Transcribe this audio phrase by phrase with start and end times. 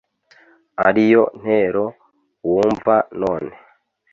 [0.87, 1.85] ariyo ntero
[2.51, 3.53] wumva none;